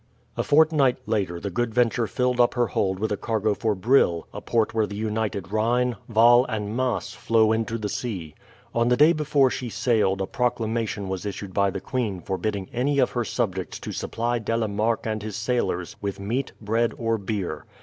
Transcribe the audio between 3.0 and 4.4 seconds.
a cargo for Brill,